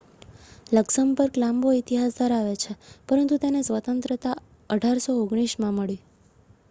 Luxembourg 0.71 1.35
લાંબો 1.37 1.73
ઇતિહાસ 1.73 2.17
ધરાવે 2.17 2.55
છે 2.57 2.73
પરંતુ 3.07 3.35
તેને 3.39 3.59
સ્વતંત્રતા 3.63 4.35
1839 4.71 5.59
માં 5.61 5.75
મળી 5.75 6.01